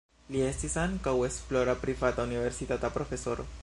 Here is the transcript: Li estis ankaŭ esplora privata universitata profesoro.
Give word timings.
Li 0.35 0.39
estis 0.45 0.77
ankaŭ 0.85 1.13
esplora 1.29 1.77
privata 1.85 2.29
universitata 2.31 2.95
profesoro. 2.99 3.53